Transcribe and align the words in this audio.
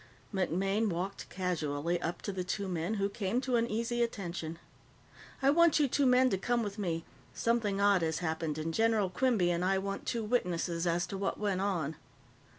MacMaine 0.33 0.89
walked 0.89 1.29
casually 1.29 2.01
up 2.01 2.23
to 2.23 2.31
the 2.31 2.43
two 2.43 2.67
men, 2.67 2.95
who 2.95 3.07
came 3.07 3.39
to 3.41 3.55
an 3.55 3.67
easy 3.69 4.01
attention. 4.01 4.57
"I 5.43 5.51
want 5.51 5.79
you 5.79 5.87
two 5.87 6.07
men 6.07 6.31
to 6.31 6.39
come 6.39 6.63
with 6.63 6.79
me. 6.79 7.05
Something 7.35 7.79
odd 7.79 8.01
has 8.01 8.17
happened, 8.17 8.57
and 8.57 8.73
General 8.73 9.11
Quinby 9.11 9.51
and 9.51 9.63
I 9.63 9.77
want 9.77 10.07
two 10.07 10.23
witnesses 10.23 10.87
as 10.87 11.05
to 11.05 11.19
what 11.19 11.39
went 11.39 11.61
on." 11.61 11.97